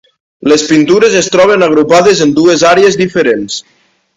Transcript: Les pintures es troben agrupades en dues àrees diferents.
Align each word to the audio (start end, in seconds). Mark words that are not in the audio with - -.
Les 0.51 0.63
pintures 0.69 1.17
es 1.19 1.29
troben 1.35 1.65
agrupades 1.67 2.25
en 2.27 2.35
dues 2.41 2.67
àrees 2.73 2.99
diferents. 3.03 3.61